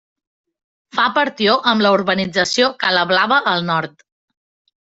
Fa 0.99 1.05
partió 1.17 1.53
amb 1.73 1.85
la 1.87 1.93
urbanització 1.97 2.73
Cala 2.85 3.07
Blava 3.13 3.41
al 3.55 3.65
nord. 3.73 4.05